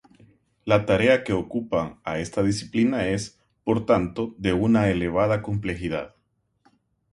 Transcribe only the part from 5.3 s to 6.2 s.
complejidad.